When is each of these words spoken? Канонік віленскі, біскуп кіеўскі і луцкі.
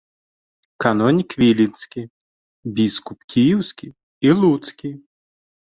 Канонік 0.85 1.35
віленскі, 1.41 2.01
біскуп 2.79 3.19
кіеўскі 3.37 3.87
і 4.29 4.35
луцкі. 4.43 4.89